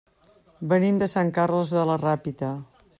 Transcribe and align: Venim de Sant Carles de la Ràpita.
Venim 0.71 0.97
de 1.03 1.09
Sant 1.13 1.31
Carles 1.37 1.77
de 1.77 1.87
la 1.93 2.03
Ràpita. 2.07 2.53